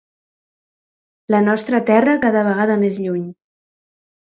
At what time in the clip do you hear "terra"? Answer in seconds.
1.93-2.19